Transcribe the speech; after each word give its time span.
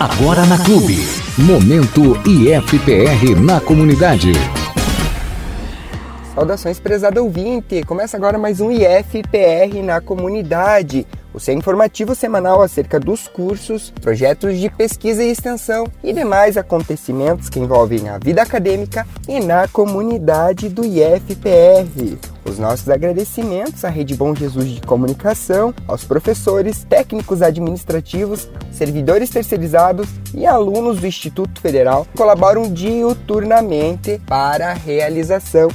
Agora 0.00 0.46
na 0.46 0.56
Clube. 0.56 0.96
Momento 1.36 2.16
IFPR 2.24 3.34
na 3.44 3.60
comunidade. 3.60 4.30
Saudações, 6.32 6.78
prezado 6.78 7.20
ouvinte! 7.24 7.82
Começa 7.82 8.16
agora 8.16 8.38
mais 8.38 8.60
um 8.60 8.70
IFPR 8.70 9.82
na 9.82 10.00
comunidade, 10.00 11.04
o 11.32 11.40
seu 11.40 11.54
informativo 11.54 12.14
semanal 12.14 12.62
acerca 12.62 12.98
dos 12.98 13.28
cursos, 13.28 13.92
projetos 14.00 14.58
de 14.58 14.70
pesquisa 14.70 15.22
e 15.22 15.30
extensão 15.30 15.86
e 16.02 16.12
demais 16.12 16.56
acontecimentos 16.56 17.48
que 17.48 17.60
envolvem 17.60 18.08
a 18.08 18.18
vida 18.18 18.42
acadêmica 18.42 19.06
e 19.28 19.40
na 19.40 19.68
comunidade 19.68 20.68
do 20.68 20.84
IFPR. 20.84 22.18
Os 22.44 22.58
nossos 22.58 22.88
agradecimentos 22.88 23.84
à 23.84 23.90
Rede 23.90 24.14
Bom 24.14 24.34
Jesus 24.34 24.68
de 24.70 24.80
Comunicação, 24.80 25.74
aos 25.86 26.04
professores, 26.04 26.82
técnicos 26.84 27.42
administrativos, 27.42 28.48
servidores 28.72 29.28
terceirizados 29.28 30.08
e 30.34 30.46
alunos 30.46 30.98
do 30.98 31.06
Instituto 31.06 31.60
Federal 31.60 32.06
que 32.06 32.16
colaboram 32.16 32.72
diuturnamente 32.72 34.20
para 34.26 34.70
a 34.70 34.74
realização 34.74 35.68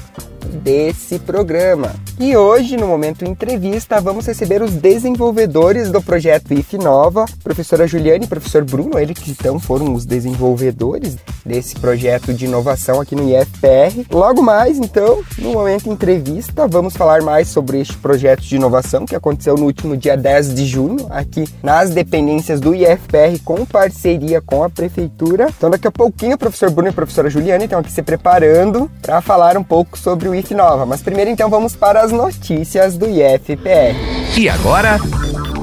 desse 0.64 1.20
programa. 1.20 1.94
E 2.20 2.38
hoje, 2.38 2.78
no 2.78 2.88
momento 2.88 3.26
entrevista, 3.26 4.00
vamos 4.00 4.26
receber 4.26 4.62
os 4.62 4.72
desenvolvedores 4.72 5.92
do 5.92 6.02
projeto 6.02 6.54
IF 6.54 6.78
Nova, 6.78 7.26
professora 7.44 7.86
Juliane 7.86 8.26
e 8.26 8.28
professor 8.28 8.64
Bruno, 8.64 8.98
eles 8.98 9.18
que 9.18 9.32
então 9.32 9.60
foram 9.60 9.94
os 9.94 10.06
desenvolvedores 10.06 11.18
desse 11.46 11.76
projeto 11.76 12.34
de 12.34 12.46
inovação 12.46 13.02
aqui 13.02 13.16
no 13.16 13.28
IFPR. 13.28 14.06
Logo 14.10 14.42
mais, 14.42 14.78
então, 14.78 15.22
no 15.38 15.52
momento 15.52 15.90
entrevista, 15.90 16.68
vamos 16.68 16.96
falar 16.96 17.22
mais 17.22 17.50
sobre 17.50 17.82
este 17.82 17.98
projeto 17.98 18.42
de 18.42 18.56
inovação 18.56 19.06
que 19.06 19.16
aconteceu 19.16 19.56
no 19.56 19.66
último 19.66 19.98
dia 19.98 20.16
10 20.16 20.56
de 20.56 20.66
junho, 20.66 21.08
aqui 21.10 21.46
nas 21.62 21.90
dependências 21.90 22.62
do 22.62 22.74
IFPR, 22.74 23.38
com 23.44 23.66
parceria 23.66 24.42
com 24.42 24.64
a 24.64 24.70
prefeitura. 24.70 25.48
Então, 25.58 25.70
daqui 25.70 25.88
a 25.88 25.92
pouquinho, 25.92 26.36
o 26.36 26.40
professor 26.40 26.70
Bruno 26.70 26.88
e 26.88 26.92
a 26.92 26.94
professora 26.94 27.30
Juliane 27.30 27.66
estão 27.66 27.80
aqui 27.80 27.92
se 27.92 28.02
preparando 28.02 28.90
para 29.02 29.20
falar 29.20 29.58
um 29.58 29.64
pouco 29.64 29.98
sobre 29.98 30.30
o 30.30 30.36
IF 30.36 30.53
Nova. 30.54 30.86
Mas 30.86 31.02
primeiro, 31.02 31.30
então, 31.30 31.50
vamos 31.50 31.76
para 31.76 32.02
as 32.02 32.12
notícias 32.12 32.98
do 32.98 33.08
IFPR. 33.08 33.96
E 34.38 34.50
agora, 34.50 34.98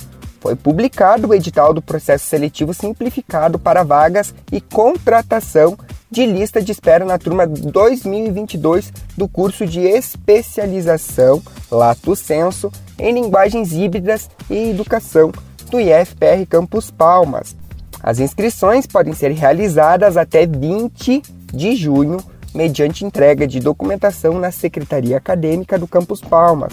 Foi 0.46 0.54
publicado 0.54 1.26
o 1.26 1.34
edital 1.34 1.74
do 1.74 1.82
processo 1.82 2.26
seletivo 2.26 2.72
simplificado 2.72 3.58
para 3.58 3.82
vagas 3.82 4.32
e 4.52 4.60
contratação 4.60 5.76
de 6.08 6.24
lista 6.24 6.62
de 6.62 6.70
espera 6.70 7.04
na 7.04 7.18
turma 7.18 7.48
2022 7.48 8.92
do 9.18 9.26
curso 9.26 9.66
de 9.66 9.80
especialização 9.80 11.42
Lato 11.68 12.14
Senso 12.14 12.70
em 12.96 13.12
linguagens 13.12 13.72
híbridas 13.72 14.30
e 14.48 14.70
educação 14.70 15.32
do 15.68 15.80
IFPR 15.80 16.46
Campus 16.48 16.92
Palmas. 16.92 17.56
As 18.00 18.20
inscrições 18.20 18.86
podem 18.86 19.14
ser 19.14 19.32
realizadas 19.32 20.16
até 20.16 20.46
20 20.46 21.22
de 21.52 21.74
junho 21.74 22.18
mediante 22.54 23.04
entrega 23.04 23.48
de 23.48 23.58
documentação 23.58 24.38
na 24.38 24.52
Secretaria 24.52 25.16
Acadêmica 25.16 25.76
do 25.76 25.88
Campus 25.88 26.20
Palmas. 26.20 26.72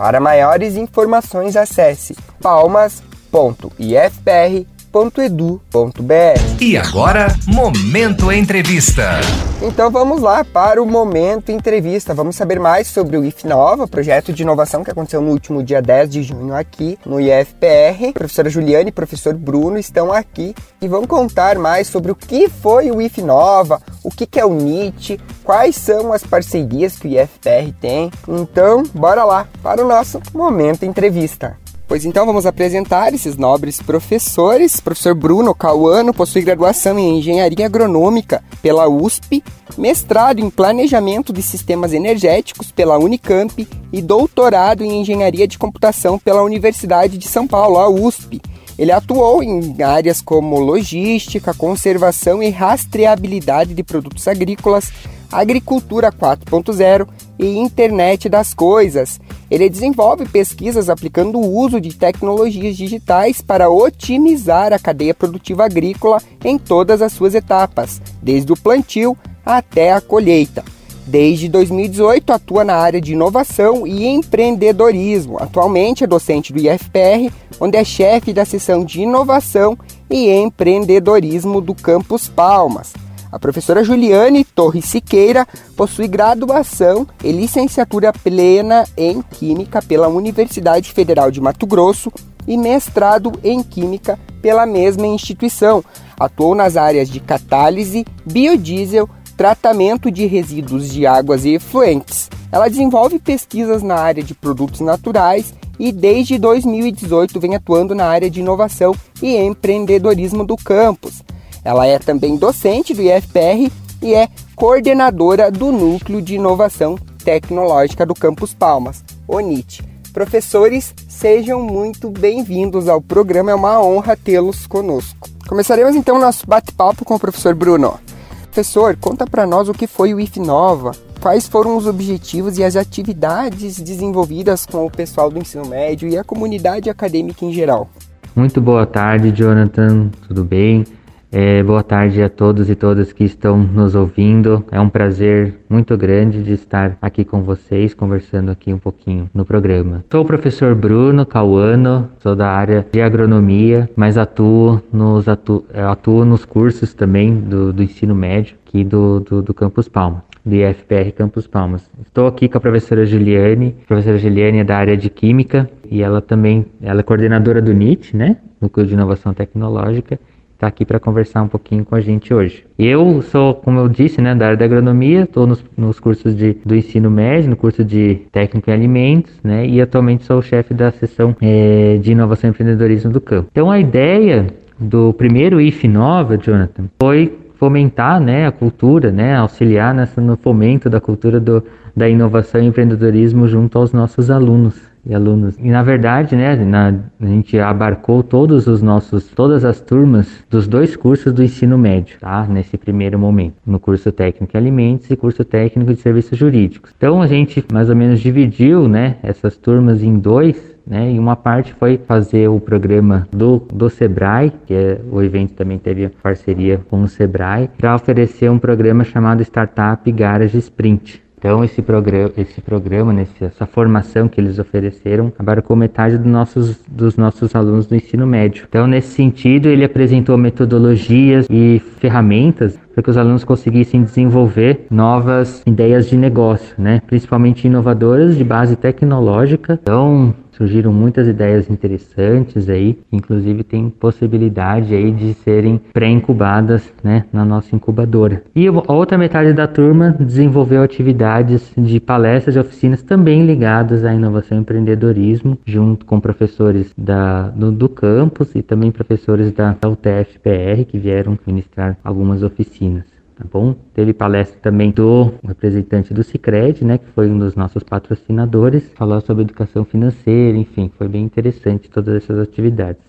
Para 0.00 0.18
maiores 0.18 0.76
informações, 0.76 1.56
acesse 1.56 2.16
palmas.ifpr.com 2.40 4.69
www.edu.br. 4.92 6.60
E 6.60 6.76
agora, 6.76 7.28
Momento 7.46 8.30
Entrevista. 8.32 9.20
Então 9.62 9.90
vamos 9.90 10.20
lá 10.20 10.44
para 10.44 10.82
o 10.82 10.86
Momento 10.86 11.52
Entrevista. 11.52 12.12
Vamos 12.12 12.34
saber 12.34 12.58
mais 12.58 12.88
sobre 12.88 13.16
o 13.16 13.24
IFNOVA, 13.24 13.86
projeto 13.86 14.32
de 14.32 14.42
inovação 14.42 14.82
que 14.82 14.90
aconteceu 14.90 15.20
no 15.20 15.30
último 15.30 15.62
dia 15.62 15.80
10 15.80 16.10
de 16.10 16.22
junho 16.22 16.54
aqui 16.54 16.98
no 17.06 17.20
IFPR. 17.20 18.08
A 18.08 18.12
professora 18.12 18.50
Juliane 18.50 18.88
e 18.88 18.92
professor 18.92 19.34
Bruno 19.34 19.78
estão 19.78 20.12
aqui 20.12 20.54
e 20.82 20.88
vão 20.88 21.06
contar 21.06 21.56
mais 21.56 21.86
sobre 21.86 22.10
o 22.10 22.16
que 22.16 22.48
foi 22.48 22.90
o 22.90 23.00
IFNOVA, 23.00 23.80
o 24.02 24.10
que 24.10 24.40
é 24.40 24.44
o 24.44 24.52
NIT, 24.52 25.20
quais 25.44 25.76
são 25.76 26.12
as 26.12 26.24
parcerias 26.24 26.96
que 26.96 27.06
o 27.06 27.10
IFPR 27.10 27.72
tem. 27.80 28.10
Então, 28.26 28.82
bora 28.94 29.24
lá 29.24 29.46
para 29.62 29.84
o 29.84 29.88
nosso 29.88 30.20
Momento 30.34 30.84
Entrevista. 30.84 31.56
Pois 31.90 32.04
então 32.04 32.24
vamos 32.24 32.46
apresentar 32.46 33.12
esses 33.12 33.36
nobres 33.36 33.82
professores. 33.82 34.78
Professor 34.78 35.12
Bruno 35.12 35.52
Cauano 35.52 36.14
possui 36.14 36.40
graduação 36.40 36.96
em 36.96 37.18
Engenharia 37.18 37.66
Agronômica 37.66 38.44
pela 38.62 38.88
USP, 38.88 39.42
mestrado 39.76 40.38
em 40.38 40.48
Planejamento 40.48 41.32
de 41.32 41.42
Sistemas 41.42 41.92
Energéticos 41.92 42.70
pela 42.70 42.96
Unicamp 42.96 43.66
e 43.92 44.00
doutorado 44.00 44.84
em 44.84 45.00
Engenharia 45.00 45.48
de 45.48 45.58
Computação 45.58 46.16
pela 46.16 46.44
Universidade 46.44 47.18
de 47.18 47.26
São 47.26 47.44
Paulo, 47.44 47.78
a 47.78 47.88
USP. 47.88 48.40
Ele 48.78 48.92
atuou 48.92 49.42
em 49.42 49.82
áreas 49.82 50.22
como 50.22 50.60
logística, 50.60 51.52
conservação 51.52 52.40
e 52.40 52.50
rastreabilidade 52.50 53.74
de 53.74 53.82
produtos 53.82 54.28
agrícolas, 54.28 54.92
agricultura 55.30 56.12
4.0 56.12 57.08
e 57.38 57.58
internet 57.58 58.28
das 58.28 58.52
coisas. 58.52 59.20
Ele 59.50 59.68
desenvolve 59.68 60.26
pesquisas 60.26 60.88
aplicando 60.88 61.38
o 61.38 61.58
uso 61.58 61.80
de 61.80 61.94
tecnologias 61.94 62.76
digitais 62.76 63.40
para 63.40 63.70
otimizar 63.70 64.72
a 64.72 64.78
cadeia 64.78 65.14
produtiva 65.14 65.64
agrícola 65.64 66.22
em 66.44 66.58
todas 66.58 67.02
as 67.02 67.12
suas 67.12 67.34
etapas, 67.34 68.00
desde 68.22 68.52
o 68.52 68.56
plantio 68.56 69.16
até 69.44 69.92
a 69.92 70.00
colheita. 70.00 70.64
Desde 71.06 71.48
2018 71.48 72.32
atua 72.32 72.62
na 72.62 72.76
área 72.76 73.00
de 73.00 73.14
inovação 73.14 73.84
e 73.84 74.06
empreendedorismo. 74.06 75.42
Atualmente 75.42 76.04
é 76.04 76.06
docente 76.06 76.52
do 76.52 76.60
IFPR, 76.60 77.32
onde 77.58 77.76
é 77.76 77.82
chefe 77.82 78.32
da 78.32 78.44
seção 78.44 78.84
de 78.84 79.00
inovação 79.00 79.76
e 80.08 80.30
empreendedorismo 80.30 81.60
do 81.60 81.74
Campus 81.74 82.28
Palmas. 82.28 82.92
A 83.32 83.38
professora 83.38 83.84
Juliane 83.84 84.44
Torres 84.44 84.86
Siqueira 84.86 85.46
possui 85.76 86.08
graduação 86.08 87.06
e 87.22 87.30
licenciatura 87.30 88.12
plena 88.12 88.84
em 88.96 89.22
Química 89.22 89.80
pela 89.80 90.08
Universidade 90.08 90.92
Federal 90.92 91.30
de 91.30 91.40
Mato 91.40 91.64
Grosso 91.64 92.12
e 92.46 92.56
mestrado 92.56 93.32
em 93.44 93.62
Química 93.62 94.18
pela 94.42 94.66
mesma 94.66 95.06
instituição. 95.06 95.84
Atuou 96.18 96.56
nas 96.56 96.76
áreas 96.76 97.08
de 97.08 97.20
catálise, 97.20 98.04
biodiesel, 98.26 99.08
tratamento 99.36 100.10
de 100.10 100.26
resíduos 100.26 100.90
de 100.90 101.06
águas 101.06 101.44
e 101.44 101.54
efluentes. 101.54 102.28
Ela 102.50 102.68
desenvolve 102.68 103.20
pesquisas 103.20 103.80
na 103.80 103.94
área 103.94 104.24
de 104.24 104.34
produtos 104.34 104.80
naturais 104.80 105.54
e 105.78 105.92
desde 105.92 106.36
2018 106.36 107.38
vem 107.38 107.54
atuando 107.54 107.94
na 107.94 108.06
área 108.06 108.28
de 108.28 108.40
inovação 108.40 108.92
e 109.22 109.36
empreendedorismo 109.36 110.44
do 110.44 110.56
campus. 110.56 111.22
Ela 111.64 111.86
é 111.86 111.98
também 111.98 112.36
docente 112.36 112.94
do 112.94 113.02
IFPR 113.02 113.70
e 114.02 114.14
é 114.14 114.28
coordenadora 114.56 115.50
do 115.50 115.70
Núcleo 115.70 116.22
de 116.22 116.36
Inovação 116.36 116.98
Tecnológica 117.24 118.06
do 118.06 118.14
Campus 118.14 118.54
Palmas, 118.54 119.04
ONIT. 119.28 119.82
Professores, 120.12 120.94
sejam 121.08 121.62
muito 121.62 122.10
bem-vindos 122.10 122.88
ao 122.88 123.00
programa, 123.00 123.50
é 123.50 123.54
uma 123.54 123.80
honra 123.80 124.16
tê-los 124.16 124.66
conosco. 124.66 125.28
Começaremos 125.46 125.94
então 125.94 126.16
o 126.16 126.20
nosso 126.20 126.46
bate-papo 126.46 127.04
com 127.04 127.14
o 127.14 127.20
professor 127.20 127.54
Bruno. 127.54 127.98
Professor, 128.44 128.96
conta 128.96 129.26
para 129.26 129.46
nós 129.46 129.68
o 129.68 129.74
que 129.74 129.86
foi 129.86 130.12
o 130.12 130.18
IFNOVA, 130.18 130.92
quais 131.20 131.46
foram 131.46 131.76
os 131.76 131.86
objetivos 131.86 132.58
e 132.58 132.64
as 132.64 132.74
atividades 132.74 133.78
desenvolvidas 133.80 134.66
com 134.66 134.86
o 134.86 134.90
pessoal 134.90 135.30
do 135.30 135.38
ensino 135.38 135.66
médio 135.66 136.08
e 136.08 136.18
a 136.18 136.24
comunidade 136.24 136.90
acadêmica 136.90 137.44
em 137.44 137.52
geral. 137.52 137.88
Muito 138.34 138.60
boa 138.60 138.86
tarde, 138.86 139.30
Jonathan, 139.30 140.10
tudo 140.26 140.42
bem? 140.42 140.84
É, 141.32 141.62
boa 141.62 141.84
tarde 141.84 142.20
a 142.20 142.28
todos 142.28 142.68
e 142.68 142.74
todas 142.74 143.12
que 143.12 143.22
estão 143.22 143.56
nos 143.56 143.94
ouvindo. 143.94 144.64
É 144.72 144.80
um 144.80 144.88
prazer 144.88 145.60
muito 145.68 145.96
grande 145.96 146.42
de 146.42 146.54
estar 146.54 146.98
aqui 147.00 147.24
com 147.24 147.40
vocês, 147.42 147.94
conversando 147.94 148.50
aqui 148.50 148.72
um 148.72 148.78
pouquinho 148.78 149.30
no 149.32 149.44
programa. 149.44 150.04
Sou 150.10 150.22
o 150.22 150.24
professor 150.24 150.74
Bruno 150.74 151.24
Cauano, 151.24 152.10
sou 152.18 152.34
da 152.34 152.48
área 152.48 152.84
de 152.90 153.00
agronomia, 153.00 153.88
mas 153.94 154.18
atuo 154.18 154.82
nos, 154.92 155.28
atu, 155.28 155.64
atuo 155.72 156.24
nos 156.24 156.44
cursos 156.44 156.94
também 156.94 157.32
do, 157.32 157.72
do 157.72 157.80
ensino 157.80 158.14
médio 158.14 158.56
aqui 158.66 158.82
do, 158.82 159.20
do, 159.20 159.40
do 159.40 159.54
Campus 159.54 159.88
Palma 159.88 160.24
do 160.44 160.54
IFPR 160.54 161.12
Campus 161.14 161.46
Palmas. 161.46 161.88
Estou 162.00 162.26
aqui 162.26 162.48
com 162.48 162.56
a 162.56 162.60
professora 162.60 163.04
Juliane. 163.04 163.76
A 163.84 163.86
professora 163.86 164.16
Juliane 164.16 164.58
é 164.58 164.64
da 164.64 164.78
área 164.78 164.96
de 164.96 165.10
Química 165.10 165.70
e 165.88 166.02
ela 166.02 166.22
também 166.22 166.64
ela 166.82 167.00
é 167.00 167.02
coordenadora 167.02 167.60
do 167.60 167.74
NIT, 167.74 168.16
né? 168.16 168.38
Núcleo 168.58 168.86
de 168.86 168.94
Inovação 168.94 169.34
Tecnológica 169.34 170.18
está 170.60 170.66
aqui 170.66 170.84
para 170.84 171.00
conversar 171.00 171.42
um 171.42 171.48
pouquinho 171.48 171.86
com 171.86 171.94
a 171.94 172.00
gente 172.00 172.34
hoje. 172.34 172.64
Eu 172.78 173.22
sou, 173.22 173.54
como 173.54 173.78
eu 173.78 173.88
disse, 173.88 174.20
né, 174.20 174.34
da 174.34 174.46
área 174.46 174.56
da 174.58 174.64
agronomia, 174.66 175.22
estou 175.22 175.46
nos, 175.46 175.64
nos, 175.76 175.98
cursos 175.98 176.36
de, 176.36 176.58
do 176.64 176.76
ensino 176.76 177.10
médio, 177.10 177.48
no 177.48 177.56
curso 177.56 177.82
de 177.82 178.22
técnico 178.30 178.68
em 178.68 178.72
alimentos, 178.74 179.32
né, 179.42 179.66
e 179.66 179.80
atualmente 179.80 180.24
sou 180.24 180.38
o 180.38 180.42
chefe 180.42 180.74
da 180.74 180.90
seção 180.90 181.34
é, 181.40 181.96
de 181.96 182.12
inovação 182.12 182.48
e 182.48 182.50
empreendedorismo 182.50 183.10
do 183.10 183.20
campo. 183.20 183.48
Então 183.50 183.70
a 183.70 183.80
ideia 183.80 184.48
do 184.78 185.14
primeiro 185.14 185.60
IF 185.60 185.88
Nova, 185.88 186.36
Jonathan, 186.36 186.84
foi 187.00 187.39
fomentar, 187.60 188.18
né, 188.18 188.46
a 188.46 188.50
cultura, 188.50 189.12
né, 189.12 189.36
auxiliar 189.36 189.94
nessa, 189.94 190.18
no 190.18 190.34
fomento 190.34 190.88
da 190.88 190.98
cultura 190.98 191.38
do, 191.38 191.62
da 191.94 192.08
inovação 192.08 192.62
e 192.62 192.66
empreendedorismo 192.66 193.46
junto 193.46 193.76
aos 193.76 193.92
nossos 193.92 194.30
alunos 194.30 194.80
e 195.04 195.14
alunos. 195.14 195.58
E 195.58 195.68
na 195.68 195.82
verdade, 195.82 196.34
né, 196.34 196.56
na, 196.56 196.94
a 197.20 197.26
gente 197.26 197.58
abarcou 197.58 198.22
todos 198.22 198.66
os 198.66 198.80
nossos, 198.80 199.28
todas 199.28 199.62
as 199.62 199.78
turmas 199.78 200.26
dos 200.48 200.66
dois 200.66 200.96
cursos 200.96 201.34
do 201.34 201.44
ensino 201.44 201.76
médio, 201.76 202.16
tá? 202.18 202.46
Nesse 202.48 202.78
primeiro 202.78 203.18
momento, 203.18 203.56
no 203.66 203.78
curso 203.78 204.10
técnico 204.10 204.56
em 204.56 204.58
alimentos 204.58 205.10
e 205.10 205.16
curso 205.16 205.44
técnico 205.44 205.92
de 205.92 206.00
serviços 206.00 206.38
jurídicos. 206.38 206.94
Então 206.96 207.20
a 207.20 207.26
gente 207.26 207.62
mais 207.70 207.90
ou 207.90 207.96
menos 207.96 208.20
dividiu, 208.20 208.88
né, 208.88 209.16
essas 209.22 209.58
turmas 209.58 210.02
em 210.02 210.18
dois, 210.18 210.56
né? 210.90 211.12
E 211.12 211.18
uma 211.18 211.36
parte 211.36 211.72
foi 211.72 211.96
fazer 211.96 212.48
o 212.48 212.58
programa 212.58 213.28
do, 213.30 213.62
do 213.72 213.88
Sebrae, 213.88 214.52
que 214.66 214.74
é, 214.74 215.00
o 215.10 215.22
evento 215.22 215.54
também 215.54 215.78
teve 215.78 216.08
parceria 216.08 216.80
com 216.90 217.02
o 217.02 217.08
Sebrae, 217.08 217.70
para 217.78 217.94
oferecer 217.94 218.50
um 218.50 218.58
programa 218.58 219.04
chamado 219.04 219.40
Startup 219.40 220.10
Garage 220.10 220.58
Sprint. 220.58 221.22
Então 221.40 221.64
esse 221.64 221.80
programa, 221.80 222.30
esse 222.36 222.60
programa, 222.60 223.14
nesse, 223.14 223.42
essa 223.42 223.64
formação 223.64 224.28
que 224.28 224.38
eles 224.38 224.58
ofereceram, 224.58 225.32
abarcou 225.38 225.74
metade 225.74 226.18
dos 226.18 226.30
nossos, 226.30 226.78
dos 226.86 227.16
nossos 227.16 227.54
alunos 227.54 227.86
do 227.86 227.96
ensino 227.96 228.26
médio. 228.26 228.66
Então 228.68 228.86
nesse 228.86 229.14
sentido 229.14 229.70
ele 229.70 229.82
apresentou 229.82 230.36
metodologias 230.36 231.46
e 231.48 231.80
ferramentas 231.96 232.78
para 232.92 233.02
que 233.02 233.08
os 233.08 233.16
alunos 233.16 233.42
conseguissem 233.42 234.02
desenvolver 234.02 234.86
novas 234.90 235.62
ideias 235.66 236.10
de 236.10 236.16
negócio, 236.18 236.74
né? 236.76 237.00
principalmente 237.06 237.66
inovadoras 237.66 238.36
de 238.36 238.44
base 238.44 238.76
tecnológica. 238.76 239.78
Então 239.80 240.34
surgiram 240.60 240.92
muitas 240.92 241.26
ideias 241.26 241.70
interessantes 241.70 242.68
aí, 242.68 242.98
inclusive 243.10 243.64
tem 243.64 243.88
possibilidade 243.88 244.94
aí 244.94 245.10
de 245.10 245.32
serem 245.32 245.80
pré-incubadas, 245.90 246.92
né, 247.02 247.24
na 247.32 247.46
nossa 247.46 247.74
incubadora. 247.74 248.42
E 248.54 248.68
a 248.68 248.92
outra 248.92 249.16
metade 249.16 249.54
da 249.54 249.66
turma 249.66 250.14
desenvolveu 250.20 250.82
atividades 250.82 251.72
de 251.74 251.98
palestras 251.98 252.56
e 252.56 252.58
oficinas 252.58 253.02
também 253.02 253.46
ligadas 253.46 254.04
à 254.04 254.12
inovação 254.12 254.58
e 254.58 254.60
empreendedorismo, 254.60 255.58
junto 255.64 256.04
com 256.04 256.20
professores 256.20 256.92
da, 256.96 257.48
do, 257.48 257.72
do 257.72 257.88
campus 257.88 258.54
e 258.54 258.60
também 258.60 258.90
professores 258.90 259.52
da, 259.52 259.74
da 259.80 259.88
UTF-PR 259.88 260.84
que 260.86 260.98
vieram 260.98 261.38
ministrar 261.46 261.96
algumas 262.04 262.42
oficinas 262.42 263.09
tá 263.40 263.46
bom? 263.50 263.74
Teve 263.94 264.12
palestra 264.12 264.58
também 264.60 264.90
do 264.90 265.32
representante 265.42 266.12
do 266.12 266.22
Cicred, 266.22 266.84
né, 266.84 266.98
que 266.98 267.06
foi 267.14 267.30
um 267.30 267.38
dos 267.38 267.56
nossos 267.56 267.82
patrocinadores, 267.82 268.84
falou 268.94 269.20
sobre 269.22 269.44
educação 269.44 269.84
financeira, 269.84 270.58
enfim, 270.58 270.92
foi 270.98 271.08
bem 271.08 271.24
interessante 271.24 271.88
todas 271.88 272.22
essas 272.22 272.38
atividades. 272.38 273.02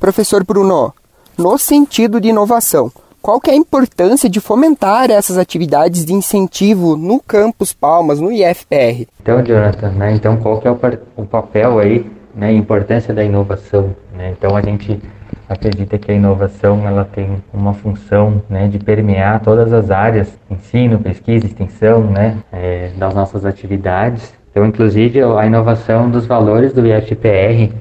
Professor 0.00 0.42
Bruno, 0.44 0.92
no 1.38 1.56
sentido 1.56 2.20
de 2.20 2.28
inovação, 2.28 2.90
qual 3.22 3.40
que 3.40 3.50
é 3.50 3.52
a 3.52 3.56
importância 3.56 4.28
de 4.28 4.40
fomentar 4.40 5.10
essas 5.10 5.38
atividades 5.38 6.04
de 6.04 6.12
incentivo 6.14 6.96
no 6.96 7.20
Campus 7.20 7.72
Palmas, 7.72 8.18
no 8.18 8.32
IFPR? 8.32 9.06
Então, 9.22 9.42
Jonathan, 9.44 9.90
né, 9.90 10.14
então 10.14 10.36
qual 10.38 10.60
que 10.60 10.66
é 10.66 10.70
o, 10.70 10.78
o 11.16 11.26
papel 11.26 11.78
aí, 11.78 12.10
né, 12.34 12.48
a 12.48 12.52
importância 12.52 13.14
da 13.14 13.22
inovação, 13.22 13.94
né? 14.16 14.34
Então 14.36 14.56
a 14.56 14.62
gente 14.62 15.00
acredita 15.50 15.98
que 15.98 16.12
a 16.12 16.14
inovação 16.14 16.86
ela 16.86 17.04
tem 17.04 17.42
uma 17.52 17.74
função 17.74 18.40
né, 18.48 18.68
de 18.68 18.78
permear 18.78 19.40
todas 19.40 19.72
as 19.72 19.90
áreas, 19.90 20.38
ensino, 20.48 21.00
pesquisa, 21.00 21.44
extensão, 21.44 22.04
né, 22.04 22.36
é, 22.52 22.92
das 22.96 23.12
nossas 23.12 23.44
atividades. 23.44 24.32
Então, 24.48 24.64
inclusive, 24.64 25.20
a 25.20 25.44
inovação 25.44 26.08
dos 26.08 26.24
valores 26.24 26.72
do 26.72 26.86
IFPR, 26.86 27.74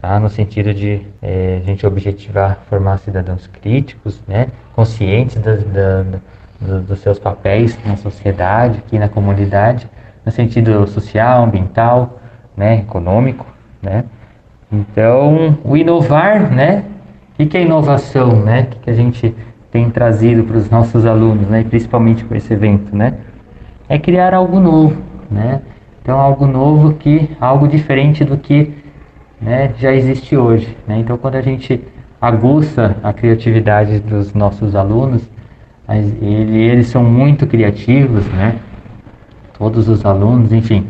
tá, 0.00 0.18
no 0.18 0.28
sentido 0.28 0.74
de 0.74 1.06
é, 1.22 1.60
a 1.62 1.64
gente 1.64 1.86
objetivar 1.86 2.58
formar 2.68 2.98
cidadãos 2.98 3.46
críticos, 3.46 4.20
né, 4.26 4.48
conscientes 4.74 5.36
das, 5.36 5.62
da, 5.62 6.02
da, 6.02 6.78
dos 6.80 6.98
seus 6.98 7.20
papéis 7.20 7.78
na 7.86 7.96
sociedade, 7.96 8.78
aqui 8.78 8.98
na 8.98 9.08
comunidade, 9.08 9.88
no 10.26 10.32
sentido 10.32 10.88
social, 10.88 11.44
ambiental, 11.44 12.18
né, 12.56 12.80
econômico, 12.80 13.46
né. 13.80 14.06
Então, 14.72 15.56
o 15.62 15.76
inovar, 15.76 16.50
né, 16.50 16.82
o 17.44 17.48
que 17.48 17.56
é 17.56 17.62
inovação, 17.62 18.42
né? 18.42 18.68
O 18.72 18.80
que 18.80 18.90
a 18.90 18.94
gente 18.94 19.34
tem 19.70 19.90
trazido 19.90 20.44
para 20.44 20.56
os 20.56 20.68
nossos 20.70 21.06
alunos, 21.06 21.48
né? 21.48 21.64
Principalmente 21.64 22.24
com 22.24 22.34
esse 22.34 22.52
evento, 22.52 22.94
né? 22.94 23.14
É 23.88 23.98
criar 23.98 24.34
algo 24.34 24.60
novo, 24.60 24.96
né? 25.30 25.62
Então 26.02 26.18
algo 26.18 26.46
novo 26.46 26.94
que, 26.94 27.30
algo 27.40 27.68
diferente 27.68 28.24
do 28.24 28.36
que 28.36 28.72
né, 29.40 29.72
já 29.78 29.92
existe 29.92 30.36
hoje. 30.36 30.76
Né? 30.86 30.98
Então 30.98 31.16
quando 31.16 31.36
a 31.36 31.42
gente 31.42 31.80
aguça 32.20 32.96
a 33.02 33.12
criatividade 33.12 34.00
dos 34.00 34.34
nossos 34.34 34.74
alunos, 34.74 35.28
eles 36.20 36.86
são 36.86 37.02
muito 37.02 37.46
criativos, 37.46 38.24
né? 38.28 38.56
Todos 39.58 39.88
os 39.88 40.04
alunos, 40.06 40.52
enfim, 40.52 40.86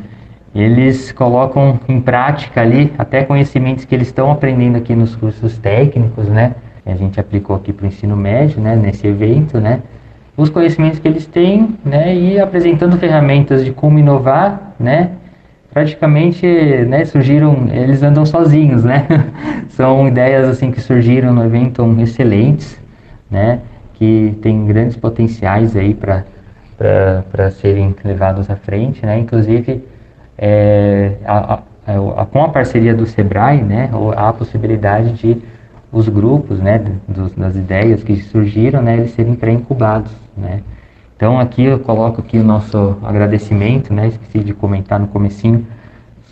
eles 0.55 1.13
colocam 1.13 1.81
em 1.89 2.01
prática 2.01 2.61
ali 2.61 2.93
até 2.99 3.25
conhecimentos 3.25 3.85
que 3.85 3.95
eles 3.95 4.09
estão 4.09 4.31
aprendendo 4.31 4.77
aqui 4.77 4.95
nos 4.95 5.17
cursos 5.17 5.57
técnicos, 5.59 6.29
né? 6.29 6.55
A 6.85 6.95
gente 6.95 7.19
aplicou 7.19 7.57
aqui 7.57 7.73
para 7.73 7.85
o 7.85 7.87
ensino 7.87 8.17
médio, 8.17 8.61
né? 8.61 8.77
Nesse 8.77 9.07
evento, 9.07 9.59
né? 9.59 9.81
Os 10.37 10.51
conhecimentos 10.51 10.99
que 10.99 11.09
eles 11.09 11.27
têm, 11.27 11.77
né? 11.85 12.15
E 12.15 12.39
apresentando 12.39 12.99
ferramentas 12.99 13.65
de 13.65 13.73
como 13.73 13.99
inovar, 13.99 14.75
né? 14.79 15.13
Praticamente, 15.73 16.47
né? 16.47 17.05
Surgiram, 17.07 17.69
eles 17.73 18.03
andam 18.03 18.27
sozinhos, 18.27 18.85
né? 18.85 19.07
São 19.71 20.07
ideias 20.07 20.47
assim 20.47 20.71
que 20.71 20.81
surgiram 20.83 21.33
no 21.33 21.44
evento 21.44 21.82
excelentes, 21.99 22.79
né? 23.31 23.61
Que 23.94 24.37
tem 24.43 24.67
grandes 24.67 24.97
potenciais 24.97 25.77
aí 25.77 25.94
para 25.94 26.25
para 27.31 27.49
serem 27.53 27.94
levados 28.05 28.51
à 28.51 28.56
frente, 28.56 29.06
né? 29.06 29.17
Inclusive 29.17 29.85
é, 30.44 31.19
a, 31.25 31.55
a, 31.87 32.22
a, 32.22 32.27
com 32.27 32.43
a 32.43 32.49
parceria 32.49 32.93
do 32.93 33.06
Sebrae, 33.06 33.63
né, 33.63 33.89
há 34.17 34.31
a 34.31 34.32
possibilidade 34.32 35.13
de 35.13 35.41
os 35.93 36.08
grupos, 36.08 36.58
né, 36.58 36.82
dos, 37.06 37.32
das 37.34 37.55
ideias 37.55 38.03
que 38.03 38.17
surgiram, 38.17 38.82
né, 38.82 38.96
eles 38.96 39.13
serem 39.13 39.37
pré-incubados, 39.37 40.11
né. 40.37 40.63
Então 41.15 41.39
aqui 41.39 41.63
eu 41.67 41.79
coloco 41.79 42.20
aqui 42.20 42.39
o 42.39 42.43
nosso 42.43 42.99
agradecimento, 43.05 43.94
né, 43.94 44.08
esqueci 44.08 44.41
de 44.41 44.53
comentar 44.53 44.99
no 44.99 45.06
comecinho 45.06 45.65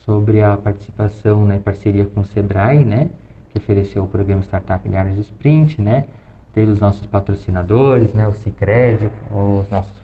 sobre 0.04 0.42
a 0.42 0.56
participação, 0.56 1.44
né, 1.46 1.60
parceria 1.64 2.04
com 2.04 2.22
o 2.22 2.24
Sebrae, 2.24 2.84
né, 2.84 3.10
que 3.50 3.58
ofereceu 3.58 4.02
o 4.02 4.08
programa 4.08 4.42
Startup 4.42 4.88
em 4.88 4.96
áreas 4.96 5.14
de 5.14 5.20
Sprint, 5.20 5.80
né, 5.80 6.06
teve 6.52 6.72
os 6.72 6.80
nossos 6.80 7.06
patrocinadores, 7.06 8.12
né, 8.12 8.26
o 8.26 8.32
Cicred, 8.32 9.08
o 9.30 9.64
nosso, 9.70 9.94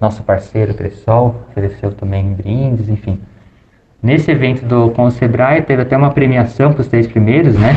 nosso 0.00 0.22
parceiro 0.22 0.72
Cressol, 0.72 1.34
ofereceu 1.50 1.90
também 1.90 2.32
brindes, 2.32 2.88
enfim, 2.88 3.18
Nesse 4.06 4.30
evento 4.30 4.64
do, 4.64 4.92
com 4.92 5.06
o 5.06 5.10
Sebrae, 5.10 5.62
teve 5.62 5.82
até 5.82 5.96
uma 5.96 6.12
premiação 6.12 6.72
para 6.72 6.82
os 6.82 6.86
três 6.86 7.08
primeiros, 7.08 7.58
né? 7.58 7.74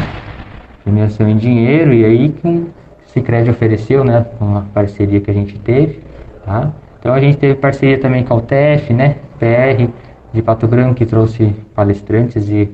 Premiação 0.84 1.28
em 1.28 1.36
dinheiro, 1.36 1.92
e 1.92 2.06
aí 2.06 2.30
que 2.30 2.48
o 2.48 2.70
Cicred 3.08 3.50
ofereceu, 3.50 4.04
né? 4.04 4.28
Uma 4.40 4.62
parceria 4.72 5.20
que 5.20 5.32
a 5.32 5.34
gente 5.34 5.58
teve, 5.58 6.02
tá? 6.46 6.72
Então 7.00 7.16
a 7.16 7.20
gente 7.20 7.36
teve 7.40 7.56
parceria 7.56 7.98
também 7.98 8.24
com 8.24 8.36
a 8.36 8.38
UTF, 8.38 8.94
né? 8.94 9.16
PR 9.40 9.92
de 10.32 10.44
Pato 10.44 10.68
Branco, 10.68 10.94
que 10.94 11.06
trouxe 11.08 11.52
palestrantes 11.74 12.48
e, 12.48 12.70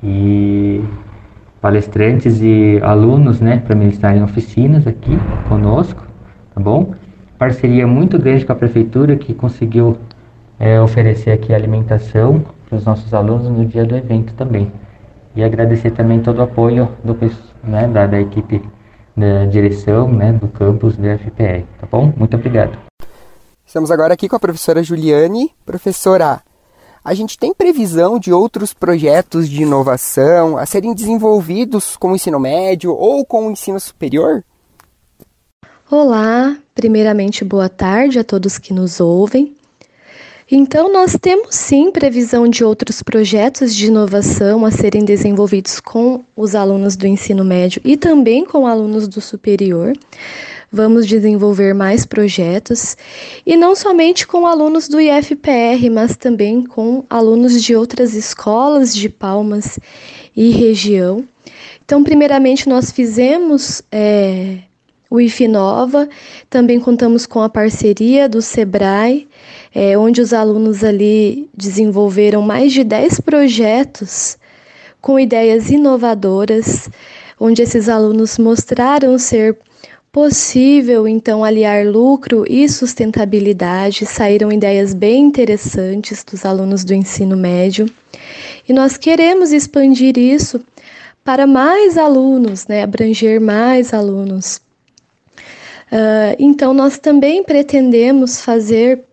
e 0.00 0.80
palestrantes 1.60 2.40
e 2.40 2.78
alunos, 2.84 3.40
né? 3.40 3.60
Para 3.66 3.74
ministrarem 3.74 4.22
oficinas 4.22 4.86
aqui 4.86 5.18
conosco, 5.48 6.06
tá 6.54 6.60
bom? 6.60 6.94
Parceria 7.36 7.84
muito 7.84 8.16
grande 8.16 8.46
com 8.46 8.52
a 8.52 8.54
prefeitura, 8.54 9.16
que 9.16 9.34
conseguiu 9.34 9.98
é, 10.58 10.80
oferecer 10.80 11.30
aqui 11.30 11.54
alimentação 11.54 12.44
para 12.68 12.76
os 12.76 12.84
nossos 12.84 13.12
alunos 13.14 13.48
no 13.48 13.64
dia 13.64 13.84
do 13.84 13.96
evento 13.96 14.34
também. 14.34 14.72
E 15.34 15.44
agradecer 15.44 15.90
também 15.92 16.20
todo 16.20 16.38
o 16.38 16.42
apoio 16.42 16.88
do, 17.04 17.16
né, 17.62 17.86
da, 17.86 18.06
da 18.06 18.20
equipe 18.20 18.62
da 19.16 19.46
direção 19.46 20.08
né, 20.10 20.32
do 20.32 20.46
campus 20.48 20.96
do 20.96 21.02
FPR, 21.02 21.64
tá 21.80 21.88
bom? 21.90 22.12
Muito 22.16 22.36
obrigado. 22.36 22.78
Estamos 23.66 23.90
agora 23.90 24.14
aqui 24.14 24.28
com 24.28 24.36
a 24.36 24.40
professora 24.40 24.82
Juliane. 24.82 25.52
Professora, 25.66 26.40
a 27.04 27.14
gente 27.14 27.36
tem 27.36 27.52
previsão 27.52 28.18
de 28.18 28.32
outros 28.32 28.72
projetos 28.72 29.48
de 29.48 29.62
inovação 29.62 30.56
a 30.56 30.64
serem 30.64 30.94
desenvolvidos 30.94 31.96
com 31.96 32.12
o 32.12 32.14
ensino 32.14 32.38
médio 32.38 32.94
ou 32.94 33.26
com 33.26 33.48
o 33.48 33.50
ensino 33.50 33.78
superior? 33.78 34.44
Olá, 35.90 36.56
primeiramente 36.74 37.44
boa 37.44 37.68
tarde 37.68 38.18
a 38.18 38.24
todos 38.24 38.56
que 38.56 38.72
nos 38.72 39.00
ouvem. 39.00 39.57
Então, 40.50 40.90
nós 40.90 41.14
temos 41.20 41.54
sim 41.54 41.90
previsão 41.90 42.48
de 42.48 42.64
outros 42.64 43.02
projetos 43.02 43.74
de 43.74 43.86
inovação 43.86 44.64
a 44.64 44.70
serem 44.70 45.04
desenvolvidos 45.04 45.78
com 45.78 46.24
os 46.34 46.54
alunos 46.54 46.96
do 46.96 47.06
ensino 47.06 47.44
médio 47.44 47.82
e 47.84 47.98
também 47.98 48.46
com 48.46 48.66
alunos 48.66 49.06
do 49.06 49.20
superior. 49.20 49.92
Vamos 50.72 51.06
desenvolver 51.06 51.74
mais 51.74 52.06
projetos 52.06 52.96
e 53.44 53.56
não 53.56 53.76
somente 53.76 54.26
com 54.26 54.46
alunos 54.46 54.88
do 54.88 54.98
IFPR, 54.98 55.90
mas 55.92 56.16
também 56.16 56.64
com 56.64 57.04
alunos 57.10 57.62
de 57.62 57.76
outras 57.76 58.14
escolas 58.14 58.94
de 58.94 59.10
Palmas 59.10 59.78
e 60.34 60.48
região. 60.48 61.28
Então, 61.84 62.02
primeiramente, 62.02 62.70
nós 62.70 62.90
fizemos 62.90 63.82
é, 63.92 64.60
o 65.10 65.20
IFNOVA, 65.20 66.08
também 66.48 66.80
contamos 66.80 67.26
com 67.26 67.42
a 67.42 67.50
parceria 67.50 68.26
do 68.28 68.40
SEBRAE, 68.40 69.27
é, 69.74 69.96
onde 69.98 70.20
os 70.20 70.32
alunos 70.32 70.82
ali 70.82 71.48
desenvolveram 71.54 72.42
mais 72.42 72.72
de 72.72 72.84
10 72.84 73.20
projetos 73.20 74.38
com 75.00 75.18
ideias 75.18 75.70
inovadoras, 75.70 76.88
onde 77.38 77.62
esses 77.62 77.88
alunos 77.88 78.38
mostraram 78.38 79.18
ser 79.18 79.56
possível 80.10 81.06
então 81.06 81.44
aliar 81.44 81.86
lucro 81.86 82.44
e 82.48 82.68
sustentabilidade. 82.68 84.06
Saíram 84.06 84.50
ideias 84.50 84.94
bem 84.94 85.24
interessantes 85.24 86.24
dos 86.24 86.44
alunos 86.44 86.84
do 86.84 86.94
ensino 86.94 87.36
médio. 87.36 87.88
E 88.68 88.72
nós 88.72 88.96
queremos 88.96 89.52
expandir 89.52 90.18
isso 90.18 90.60
para 91.24 91.46
mais 91.46 91.98
alunos, 91.98 92.66
né, 92.66 92.82
abranger 92.82 93.40
mais 93.40 93.92
alunos. 93.92 94.60
Uh, 95.92 96.36
então, 96.38 96.74
nós 96.74 96.98
também 96.98 97.42
pretendemos 97.42 98.42
fazer 98.42 99.04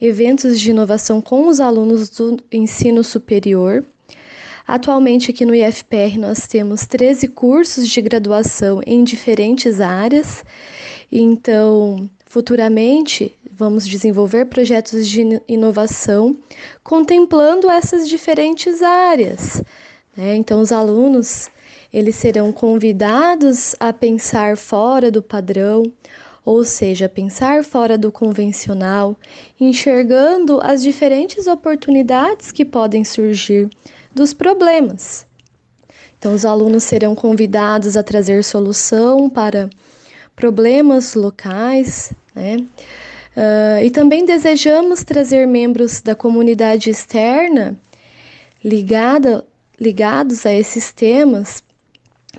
eventos 0.00 0.60
de 0.60 0.70
inovação 0.70 1.20
com 1.20 1.48
os 1.48 1.60
alunos 1.60 2.10
do 2.10 2.38
ensino 2.52 3.02
superior. 3.04 3.84
Atualmente, 4.66 5.30
aqui 5.30 5.44
no 5.44 5.54
IFPR, 5.54 6.18
nós 6.18 6.46
temos 6.46 6.86
13 6.86 7.28
cursos 7.28 7.88
de 7.88 8.00
graduação 8.00 8.80
em 8.86 9.04
diferentes 9.04 9.80
áreas. 9.80 10.44
Então, 11.12 12.08
futuramente, 12.24 13.34
vamos 13.50 13.86
desenvolver 13.86 14.46
projetos 14.46 15.06
de 15.06 15.40
inovação 15.46 16.36
contemplando 16.82 17.70
essas 17.70 18.08
diferentes 18.08 18.82
áreas. 18.82 19.62
Né? 20.16 20.36
Então, 20.36 20.60
os 20.60 20.72
alunos 20.72 21.50
eles 21.94 22.16
serão 22.16 22.50
convidados 22.50 23.76
a 23.78 23.92
pensar 23.92 24.56
fora 24.56 25.12
do 25.12 25.22
padrão, 25.22 25.92
ou 26.44 26.64
seja, 26.64 27.08
pensar 27.08 27.64
fora 27.64 27.96
do 27.96 28.12
convencional, 28.12 29.16
enxergando 29.58 30.60
as 30.62 30.82
diferentes 30.82 31.46
oportunidades 31.46 32.52
que 32.52 32.64
podem 32.64 33.02
surgir 33.02 33.70
dos 34.14 34.34
problemas. 34.34 35.26
Então, 36.18 36.34
os 36.34 36.44
alunos 36.44 36.84
serão 36.84 37.14
convidados 37.14 37.96
a 37.96 38.02
trazer 38.02 38.44
solução 38.44 39.30
para 39.30 39.70
problemas 40.36 41.14
locais, 41.14 42.12
né? 42.34 42.56
Uh, 43.36 43.84
e 43.84 43.90
também 43.90 44.24
desejamos 44.24 45.02
trazer 45.02 45.46
membros 45.46 46.00
da 46.00 46.14
comunidade 46.14 46.88
externa 46.88 47.76
ligada, 48.64 49.44
ligados 49.78 50.46
a 50.46 50.52
esses 50.52 50.92
temas 50.92 51.62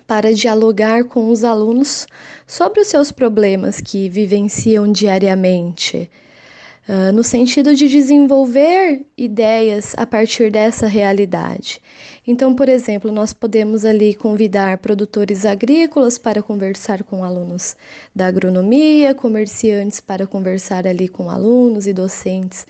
para 0.05 0.33
dialogar 0.33 1.05
com 1.05 1.29
os 1.29 1.43
alunos 1.43 2.07
sobre 2.45 2.81
os 2.81 2.87
seus 2.87 3.11
problemas 3.11 3.81
que 3.81 4.09
vivenciam 4.09 4.91
diariamente, 4.91 6.09
uh, 6.87 7.11
no 7.11 7.23
sentido 7.23 7.75
de 7.75 7.87
desenvolver 7.87 9.05
ideias 9.17 9.93
a 9.97 10.05
partir 10.05 10.51
dessa 10.51 10.87
realidade. 10.87 11.81
Então, 12.27 12.55
por 12.55 12.69
exemplo, 12.69 13.11
nós 13.11 13.33
podemos 13.33 13.85
ali 13.85 14.13
convidar 14.13 14.77
produtores 14.79 15.45
agrícolas 15.45 16.17
para 16.17 16.41
conversar 16.41 17.03
com 17.03 17.23
alunos 17.23 17.75
da 18.15 18.27
agronomia, 18.27 19.13
comerciantes 19.13 19.99
para 19.99 20.25
conversar 20.25 20.87
ali 20.87 21.07
com 21.07 21.29
alunos 21.29 21.87
e 21.87 21.93
docentes 21.93 22.65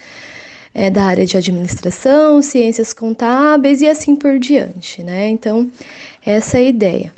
é, 0.75 0.89
da 0.89 1.05
área 1.05 1.25
de 1.25 1.38
administração, 1.38 2.41
ciências 2.41 2.91
contábeis 2.91 3.82
e 3.82 3.88
assim 3.88 4.13
por 4.13 4.38
diante, 4.38 5.01
né? 5.01 5.29
Então, 5.29 5.72
essa 6.24 6.58
é 6.58 6.62
a 6.62 6.63
ideia. 6.65 7.13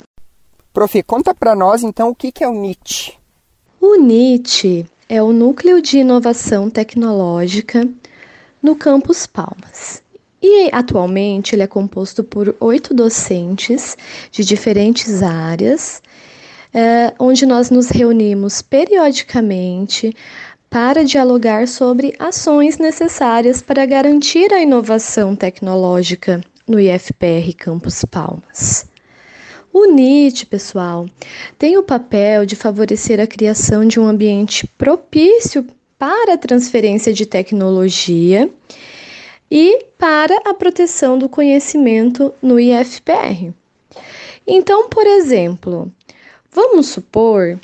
Prof, 0.72 1.02
conta 1.02 1.34
para 1.34 1.56
nós 1.56 1.82
então 1.82 2.10
o 2.10 2.14
que, 2.14 2.30
que 2.30 2.44
é 2.44 2.48
o 2.48 2.52
NIT. 2.52 3.18
O 3.80 3.96
NIT 3.96 4.86
é 5.08 5.20
o 5.20 5.32
Núcleo 5.32 5.82
de 5.82 5.98
Inovação 5.98 6.70
Tecnológica 6.70 7.88
no 8.62 8.76
Campus 8.76 9.26
Palmas. 9.26 10.02
E 10.40 10.70
atualmente 10.72 11.56
ele 11.56 11.62
é 11.62 11.66
composto 11.66 12.22
por 12.22 12.54
oito 12.60 12.94
docentes 12.94 13.96
de 14.30 14.44
diferentes 14.44 15.20
áreas, 15.20 16.00
é, 16.72 17.12
onde 17.18 17.44
nós 17.44 17.70
nos 17.70 17.88
reunimos 17.88 18.62
periodicamente 18.62 20.14
para 20.70 21.04
dialogar 21.04 21.66
sobre 21.66 22.14
ações 22.18 22.78
necessárias 22.78 23.62
para 23.62 23.86
garantir 23.86 24.52
a 24.52 24.60
inovação 24.60 25.34
tecnológica 25.34 26.42
no 26.66 26.78
IFPR 26.78 27.54
Campus 27.56 28.04
Palmas. 28.04 28.88
O 29.72 29.86
NIT, 29.86 30.46
pessoal, 30.46 31.06
tem 31.58 31.78
o 31.78 31.82
papel 31.82 32.44
de 32.44 32.56
favorecer 32.56 33.20
a 33.20 33.26
criação 33.26 33.86
de 33.86 33.98
um 33.98 34.06
ambiente 34.06 34.66
propício 34.66 35.66
para 35.98 36.34
a 36.34 36.38
transferência 36.38 37.12
de 37.12 37.26
tecnologia 37.26 38.50
e 39.50 39.86
para 39.98 40.36
a 40.44 40.54
proteção 40.54 41.18
do 41.18 41.28
conhecimento 41.28 42.32
no 42.42 42.60
IFPR. 42.60 43.52
Então, 44.46 44.88
por 44.88 45.06
exemplo, 45.06 45.90
vamos 46.50 46.88
supor 46.88 47.58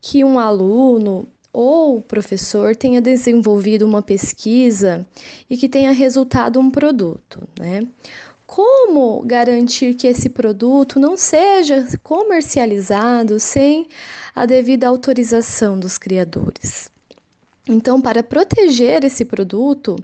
que 0.00 0.24
um 0.24 0.38
aluno 0.38 1.28
ou 1.52 1.96
o 1.98 2.02
professor 2.02 2.76
tenha 2.76 3.00
desenvolvido 3.00 3.86
uma 3.86 4.02
pesquisa 4.02 5.06
e 5.48 5.56
que 5.56 5.68
tenha 5.68 5.92
resultado 5.92 6.60
um 6.60 6.70
produto, 6.70 7.42
né? 7.58 7.86
Como 8.46 9.22
garantir 9.24 9.94
que 9.94 10.08
esse 10.08 10.28
produto 10.28 10.98
não 10.98 11.16
seja 11.16 11.86
comercializado 12.02 13.38
sem 13.38 13.86
a 14.34 14.44
devida 14.44 14.88
autorização 14.88 15.78
dos 15.78 15.96
criadores? 15.96 16.90
Então, 17.68 18.00
para 18.00 18.24
proteger 18.24 19.04
esse 19.04 19.24
produto, 19.24 19.96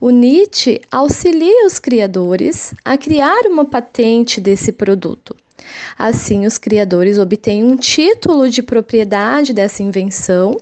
o 0.00 0.08
NIT 0.08 0.80
auxilia 0.90 1.66
os 1.66 1.78
criadores 1.78 2.72
a 2.82 2.96
criar 2.96 3.42
uma 3.46 3.66
patente 3.66 4.40
desse 4.40 4.72
produto. 4.72 5.36
Assim, 5.98 6.46
os 6.46 6.58
criadores 6.58 7.18
obtêm 7.18 7.62
um 7.62 7.76
título 7.76 8.48
de 8.48 8.62
propriedade 8.62 9.52
dessa 9.52 9.82
invenção 9.82 10.56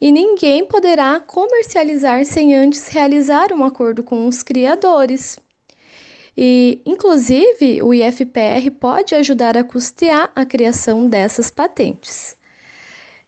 e 0.00 0.12
ninguém 0.12 0.64
poderá 0.64 1.20
comercializar 1.20 2.24
sem 2.24 2.54
antes 2.54 2.88
realizar 2.88 3.52
um 3.52 3.64
acordo 3.64 4.02
com 4.02 4.26
os 4.26 4.42
criadores. 4.42 5.38
E, 6.36 6.80
inclusive, 6.86 7.82
o 7.82 7.92
IFPR 7.92 8.70
pode 8.78 9.14
ajudar 9.14 9.56
a 9.56 9.64
custear 9.64 10.30
a 10.36 10.46
criação 10.46 11.08
dessas 11.08 11.50
patentes. 11.50 12.36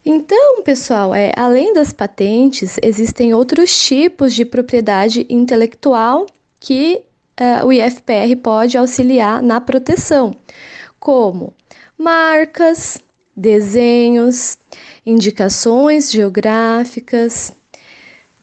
Então, 0.06 0.62
pessoal, 0.62 1.14
é, 1.14 1.32
além 1.36 1.74
das 1.74 1.92
patentes, 1.92 2.78
existem 2.82 3.34
outros 3.34 3.76
tipos 3.84 4.32
de 4.32 4.44
propriedade 4.44 5.26
intelectual 5.28 6.26
que 6.58 7.02
uh, 7.40 7.66
o 7.66 7.72
IFPR 7.72 8.36
pode 8.42 8.78
auxiliar 8.78 9.42
na 9.42 9.60
proteção, 9.60 10.34
como 10.98 11.52
marcas, 11.98 12.98
desenhos, 13.36 14.58
indicações 15.04 16.10
geográficas, 16.10 17.52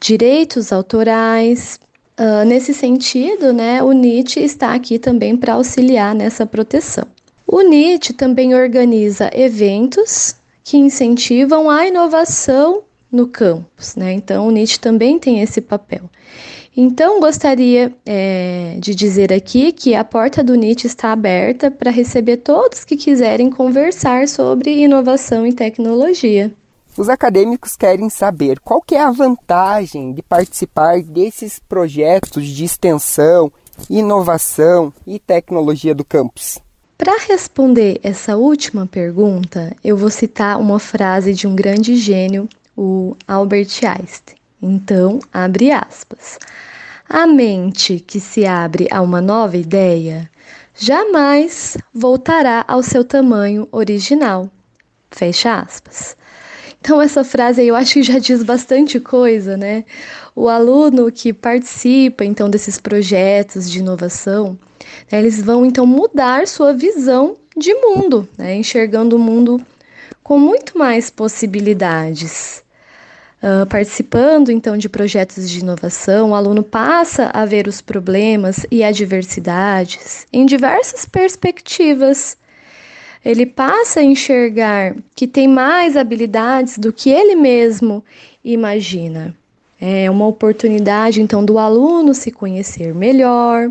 direitos 0.00 0.72
autorais. 0.72 1.78
Uh, 2.18 2.44
nesse 2.44 2.74
sentido, 2.74 3.52
né, 3.52 3.82
o 3.82 3.92
NIT 3.92 4.40
está 4.40 4.74
aqui 4.74 4.98
também 4.98 5.36
para 5.36 5.54
auxiliar 5.54 6.14
nessa 6.14 6.44
proteção. 6.44 7.06
O 7.46 7.62
NIT 7.62 8.12
também 8.14 8.54
organiza 8.54 9.30
eventos 9.32 10.34
que 10.64 10.76
incentivam 10.76 11.70
a 11.70 11.86
inovação 11.86 12.82
no 13.10 13.26
campus, 13.26 13.96
né? 13.96 14.12
Então 14.12 14.46
o 14.46 14.50
NIT 14.50 14.80
também 14.80 15.18
tem 15.18 15.40
esse 15.40 15.60
papel. 15.60 16.10
Então 16.76 17.20
gostaria 17.20 17.92
é, 18.06 18.76
de 18.78 18.94
dizer 18.94 19.32
aqui 19.32 19.72
que 19.72 19.94
a 19.94 20.04
porta 20.04 20.44
do 20.44 20.54
NIT 20.54 20.86
está 20.86 21.10
aberta 21.10 21.70
para 21.70 21.90
receber 21.90 22.36
todos 22.38 22.84
que 22.84 22.96
quiserem 22.96 23.50
conversar 23.50 24.28
sobre 24.28 24.70
inovação 24.70 25.46
e 25.46 25.52
tecnologia. 25.52 26.54
Os 26.96 27.08
acadêmicos 27.08 27.76
querem 27.76 28.10
saber 28.10 28.60
qual 28.60 28.82
que 28.82 28.94
é 28.94 29.02
a 29.02 29.10
vantagem 29.10 30.12
de 30.12 30.22
participar 30.22 31.00
desses 31.02 31.58
projetos 31.58 32.46
de 32.46 32.64
extensão, 32.64 33.52
inovação 33.88 34.92
e 35.06 35.18
tecnologia 35.18 35.94
do 35.94 36.04
campus. 36.04 36.58
Para 36.98 37.16
responder 37.28 38.00
essa 38.02 38.36
última 38.36 38.84
pergunta, 38.84 39.76
eu 39.84 39.96
vou 39.96 40.10
citar 40.10 40.60
uma 40.60 40.80
frase 40.80 41.32
de 41.32 41.46
um 41.46 41.54
grande 41.54 41.94
gênio, 41.94 42.48
o 42.78 43.16
Albert 43.26 43.80
Einstein. 43.82 44.38
Então, 44.62 45.18
abre 45.32 45.72
aspas. 45.72 46.38
A 47.08 47.26
mente 47.26 47.98
que 47.98 48.20
se 48.20 48.46
abre 48.46 48.86
a 48.92 49.02
uma 49.02 49.20
nova 49.20 49.56
ideia 49.56 50.30
jamais 50.76 51.76
voltará 51.92 52.64
ao 52.68 52.80
seu 52.84 53.02
tamanho 53.02 53.66
original. 53.72 54.48
Fecha 55.10 55.58
aspas. 55.58 56.16
Então, 56.80 57.02
essa 57.02 57.24
frase 57.24 57.62
aí 57.62 57.66
eu 57.66 57.74
acho 57.74 57.94
que 57.94 58.02
já 58.04 58.20
diz 58.20 58.44
bastante 58.44 59.00
coisa, 59.00 59.56
né? 59.56 59.84
O 60.36 60.48
aluno 60.48 61.10
que 61.10 61.32
participa, 61.32 62.24
então, 62.24 62.48
desses 62.48 62.78
projetos 62.78 63.68
de 63.68 63.80
inovação, 63.80 64.56
né, 65.10 65.18
eles 65.18 65.42
vão, 65.42 65.66
então, 65.66 65.84
mudar 65.84 66.46
sua 66.46 66.72
visão 66.72 67.36
de 67.56 67.74
mundo, 67.74 68.28
né? 68.38 68.54
Enxergando 68.54 69.16
o 69.16 69.18
mundo 69.18 69.60
com 70.22 70.38
muito 70.38 70.78
mais 70.78 71.10
possibilidades. 71.10 72.62
Participando 73.68 74.50
então 74.50 74.76
de 74.76 74.88
projetos 74.88 75.48
de 75.48 75.60
inovação, 75.60 76.30
o 76.30 76.34
aluno 76.34 76.62
passa 76.62 77.30
a 77.32 77.44
ver 77.44 77.68
os 77.68 77.80
problemas 77.80 78.66
e 78.70 78.82
adversidades 78.82 80.26
em 80.32 80.44
diversas 80.44 81.04
perspectivas 81.04 82.36
ele 83.24 83.44
passa 83.46 84.00
a 84.00 84.02
enxergar 84.04 84.96
que 85.14 85.26
tem 85.26 85.48
mais 85.48 85.96
habilidades 85.96 86.78
do 86.78 86.92
que 86.92 87.10
ele 87.10 87.34
mesmo 87.34 88.04
imagina. 88.44 89.36
É 89.80 90.10
uma 90.10 90.26
oportunidade, 90.26 91.20
então, 91.20 91.44
do 91.44 91.58
aluno 91.58 92.14
se 92.14 92.32
conhecer 92.32 92.94
melhor, 92.94 93.70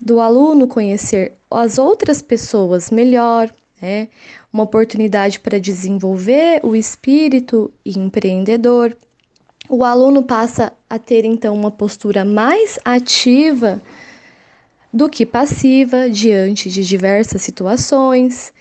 do 0.00 0.20
aluno 0.20 0.66
conhecer 0.66 1.32
as 1.50 1.78
outras 1.78 2.20
pessoas 2.20 2.90
melhor, 2.90 3.50
né? 3.80 4.08
uma 4.52 4.62
oportunidade 4.62 5.40
para 5.40 5.58
desenvolver 5.58 6.60
o 6.62 6.74
espírito 6.74 7.72
empreendedor. 7.84 8.96
O 9.68 9.82
aluno 9.84 10.22
passa 10.22 10.72
a 10.88 10.98
ter, 10.98 11.24
então, 11.24 11.54
uma 11.54 11.70
postura 11.70 12.24
mais 12.24 12.78
ativa 12.84 13.80
do 14.92 15.08
que 15.08 15.26
passiva 15.26 16.08
diante 16.08 16.70
de 16.70 16.84
diversas 16.84 17.42
situações. 17.42 18.52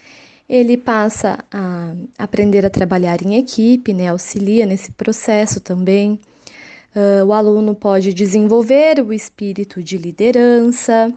Ele 0.49 0.77
passa 0.77 1.39
a 1.51 1.93
aprender 2.17 2.65
a 2.65 2.69
trabalhar 2.69 3.21
em 3.21 3.35
equipe, 3.35 3.93
né, 3.93 4.07
auxilia 4.07 4.65
nesse 4.65 4.91
processo 4.91 5.59
também. 5.59 6.19
Uh, 6.95 7.25
o 7.25 7.33
aluno 7.33 7.73
pode 7.75 8.13
desenvolver 8.13 8.99
o 8.99 9.11
espírito 9.11 9.81
de 9.81 9.97
liderança. 9.97 11.13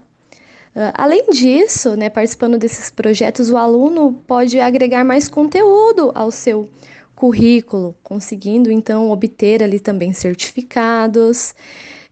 Uh, 0.77 0.93
além 0.93 1.31
disso, 1.31 1.97
né, 1.97 2.11
participando 2.11 2.59
desses 2.59 2.91
projetos, 2.91 3.49
o 3.49 3.57
aluno 3.57 4.13
pode 4.27 4.61
agregar 4.61 5.05
mais 5.05 5.27
conteúdo 5.27 6.13
ao 6.15 6.31
seu 6.31 6.69
currículo, 7.15 7.95
conseguindo 8.03 8.71
então 8.71 9.11
obter 9.11 9.63
ali 9.63 9.81
também 9.81 10.13
certificados. 10.13 11.55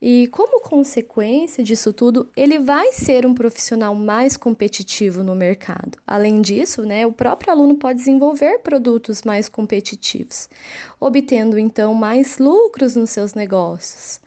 E 0.00 0.28
como 0.28 0.62
consequência 0.62 1.62
disso 1.62 1.92
tudo, 1.92 2.26
ele 2.35 2.59
vai 2.59 2.92
ser 2.92 3.26
um 3.26 3.35
profissional 3.35 3.94
mais 3.94 4.35
competitivo 4.35 5.23
no 5.23 5.35
mercado. 5.35 5.99
Além 6.06 6.40
disso, 6.40 6.87
né, 6.87 7.06
o 7.06 7.12
próprio 7.12 7.52
aluno 7.52 7.75
pode 7.75 7.99
desenvolver 7.99 8.61
produtos 8.61 9.23
mais 9.25 9.47
competitivos, 9.47 10.49
obtendo 10.99 11.59
então 11.59 11.92
mais 11.92 12.38
lucros 12.38 12.97
nos 12.97 13.11
seus 13.11 13.35
negócios. 13.35 14.23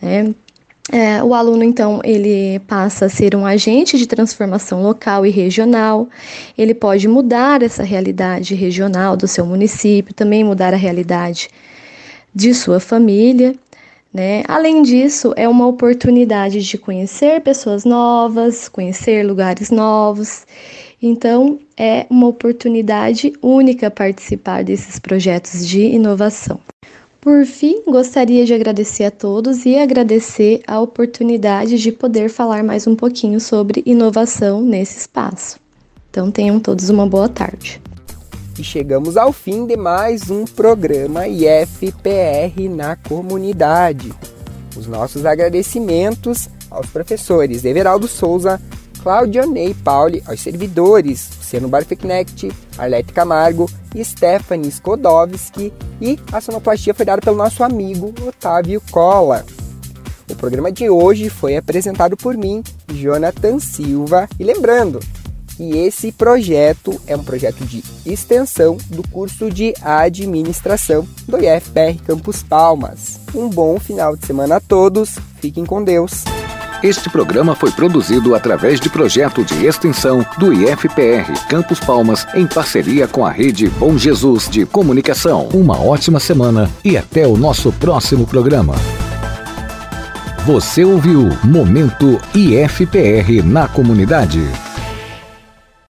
Né? 0.00 0.32
É, 0.92 1.22
o 1.22 1.34
aluno, 1.34 1.62
então, 1.62 2.00
ele 2.02 2.58
passa 2.60 3.06
a 3.06 3.08
ser 3.08 3.36
um 3.36 3.46
agente 3.46 3.96
de 3.96 4.06
transformação 4.06 4.82
local 4.82 5.24
e 5.24 5.30
regional. 5.30 6.08
Ele 6.56 6.74
pode 6.74 7.06
mudar 7.06 7.62
essa 7.62 7.82
realidade 7.82 8.54
regional 8.54 9.16
do 9.16 9.28
seu 9.28 9.46
município, 9.46 10.14
também 10.14 10.42
mudar 10.42 10.74
a 10.74 10.76
realidade 10.76 11.48
de 12.34 12.54
sua 12.54 12.80
família. 12.80 13.54
Né? 14.12 14.42
Além 14.48 14.82
disso, 14.82 15.32
é 15.36 15.48
uma 15.48 15.66
oportunidade 15.66 16.62
de 16.62 16.76
conhecer 16.76 17.40
pessoas 17.42 17.84
novas, 17.84 18.68
conhecer 18.68 19.24
lugares 19.24 19.70
novos. 19.70 20.44
Então, 21.00 21.60
é 21.76 22.06
uma 22.10 22.26
oportunidade 22.26 23.32
única 23.40 23.90
participar 23.90 24.64
desses 24.64 24.98
projetos 24.98 25.66
de 25.66 25.82
inovação. 25.82 26.60
Por 27.20 27.44
fim, 27.44 27.82
gostaria 27.86 28.46
de 28.46 28.54
agradecer 28.54 29.04
a 29.04 29.10
todos 29.10 29.66
e 29.66 29.76
agradecer 29.76 30.62
a 30.66 30.80
oportunidade 30.80 31.76
de 31.76 31.92
poder 31.92 32.30
falar 32.30 32.64
mais 32.64 32.86
um 32.86 32.96
pouquinho 32.96 33.38
sobre 33.38 33.82
inovação 33.84 34.62
nesse 34.62 35.00
espaço. 35.00 35.60
Então, 36.08 36.30
tenham 36.30 36.58
todos 36.58 36.88
uma 36.88 37.06
boa 37.06 37.28
tarde. 37.28 37.80
E 38.58 38.64
chegamos 38.64 39.18
ao 39.18 39.34
fim 39.34 39.66
de 39.66 39.76
mais 39.76 40.30
um 40.30 40.46
programa 40.46 41.28
IFPR 41.28 42.70
na 42.70 42.96
comunidade. 42.96 44.10
Os 44.74 44.86
nossos 44.86 45.26
agradecimentos 45.26 46.48
aos 46.70 46.86
professores 46.86 47.66
Everaldo 47.66 48.08
Souza, 48.08 48.58
Claudionei 49.02 49.74
Pauli, 49.74 50.22
aos 50.26 50.40
servidores 50.40 51.39
Luciano 51.50 51.68
Barfeknecht, 51.68 52.48
Arlete 52.78 53.12
Camargo 53.12 53.68
Stephanie 54.04 54.70
Skodowski 54.70 55.72
e 56.00 56.16
a 56.30 56.40
sonoplastia 56.40 56.94
foi 56.94 57.04
dada 57.04 57.20
pelo 57.20 57.36
nosso 57.36 57.64
amigo 57.64 58.14
Otávio 58.24 58.80
Cola. 58.92 59.44
O 60.30 60.36
programa 60.36 60.70
de 60.70 60.88
hoje 60.88 61.28
foi 61.28 61.56
apresentado 61.56 62.16
por 62.16 62.36
mim, 62.36 62.62
Jonathan 62.92 63.58
Silva, 63.58 64.28
e 64.38 64.44
lembrando, 64.44 65.00
que 65.56 65.76
esse 65.76 66.12
projeto 66.12 67.00
é 67.04 67.16
um 67.16 67.24
projeto 67.24 67.64
de 67.64 67.82
extensão 68.06 68.78
do 68.86 69.06
curso 69.08 69.50
de 69.50 69.74
administração 69.82 71.06
do 71.26 71.36
IFPR 71.36 72.00
Campus 72.06 72.44
Palmas. 72.44 73.18
Um 73.34 73.48
bom 73.48 73.80
final 73.80 74.16
de 74.16 74.24
semana 74.24 74.56
a 74.56 74.60
todos, 74.60 75.18
fiquem 75.40 75.66
com 75.66 75.82
Deus. 75.82 76.22
Este 76.82 77.10
programa 77.10 77.54
foi 77.54 77.70
produzido 77.70 78.34
através 78.34 78.80
de 78.80 78.88
projeto 78.88 79.44
de 79.44 79.66
extensão 79.66 80.24
do 80.38 80.50
IFPR 80.50 81.30
Campus 81.46 81.78
Palmas 81.78 82.26
em 82.34 82.46
parceria 82.46 83.06
com 83.06 83.24
a 83.24 83.30
rede 83.30 83.68
Bom 83.68 83.98
Jesus 83.98 84.48
de 84.48 84.64
Comunicação. 84.64 85.50
Uma 85.52 85.78
ótima 85.78 86.18
semana 86.18 86.70
e 86.82 86.96
até 86.96 87.26
o 87.26 87.36
nosso 87.36 87.70
próximo 87.70 88.26
programa. 88.26 88.76
Você 90.46 90.82
ouviu 90.82 91.28
Momento 91.44 92.18
IFPR 92.34 93.42
na 93.44 93.68
comunidade. 93.68 94.40